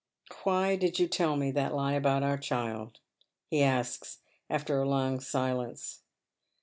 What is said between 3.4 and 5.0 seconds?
he asks, after A